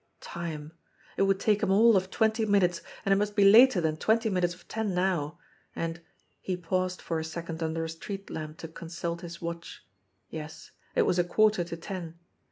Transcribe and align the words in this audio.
Time! 0.19 0.71
It 1.15 1.21
would 1.21 1.39
take 1.39 1.61
him 1.61 1.69
all 1.69 1.95
of 1.95 2.09
twenty 2.09 2.43
minutes, 2.43 2.81
and 3.05 3.13
it 3.13 3.17
must 3.17 3.35
be 3.35 3.45
later 3.45 3.79
than 3.79 3.97
twenty 3.97 4.31
minutes 4.31 4.55
of 4.55 4.67
ten 4.67 4.95
now, 4.95 5.37
and 5.75 6.01
he 6.41 6.57
paused 6.57 6.99
for 7.03 7.19
a 7.19 7.23
second 7.23 7.61
under 7.61 7.83
a 7.83 7.89
street 7.89 8.31
lamp 8.31 8.57
to 8.57 8.67
consult 8.67 9.21
his 9.21 9.43
watch 9.43 9.85
yes, 10.31 10.71
it 10.95 11.03
was 11.03 11.19
a 11.19 11.23
quarter 11.23 11.63
to 11.63 11.77
ten. 11.77 12.17